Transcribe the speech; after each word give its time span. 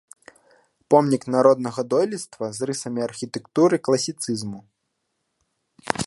Помнік 0.91 1.23
народнага 1.35 1.81
дойлідства 1.93 2.45
з 2.59 2.69
рысамі 2.69 3.01
архітэктуры 3.09 3.75
класіцызму. 3.89 4.59